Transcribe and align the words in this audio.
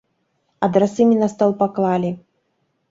Адрасы 0.69 1.01
мне 1.11 1.19
на 1.21 1.31
стол 1.35 1.55
паклалі. 1.61 2.11